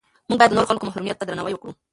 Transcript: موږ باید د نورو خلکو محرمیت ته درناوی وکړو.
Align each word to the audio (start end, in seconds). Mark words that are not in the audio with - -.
موږ 0.27 0.37
باید 0.39 0.49
د 0.51 0.55
نورو 0.55 0.69
خلکو 0.69 0.87
محرمیت 0.87 1.17
ته 1.19 1.25
درناوی 1.25 1.53
وکړو. 1.55 1.71